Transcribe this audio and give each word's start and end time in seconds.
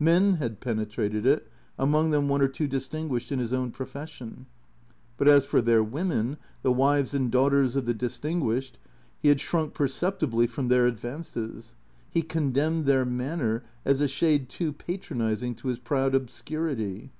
Men 0.00 0.36
had 0.36 0.60
penetrated 0.60 1.26
it, 1.26 1.46
among 1.78 2.08
them 2.08 2.26
one 2.26 2.40
or 2.40 2.48
two 2.48 2.66
distinguished 2.66 3.30
in 3.30 3.38
his 3.38 3.52
own 3.52 3.70
profession. 3.70 4.46
But 5.18 5.28
as 5.28 5.44
for 5.44 5.60
their 5.60 5.82
women, 5.84 6.38
the 6.62 6.72
wives 6.72 7.12
and 7.12 7.30
daughters 7.30 7.76
of 7.76 7.84
the 7.84 7.92
distinguished, 7.92 8.78
he 9.20 9.28
had 9.28 9.40
shrunk 9.42 9.74
perceptibly 9.74 10.46
from 10.46 10.68
their 10.68 10.86
advances. 10.86 11.74
He 12.08 12.22
condemned 12.22 12.86
their 12.86 13.04
manner 13.04 13.62
as 13.84 14.00
a 14.00 14.08
shade 14.08 14.48
too 14.48 14.72
patronizing 14.72 15.54
to 15.56 15.68
his 15.68 15.80
proud 15.80 16.14
obscurity. 16.14 17.10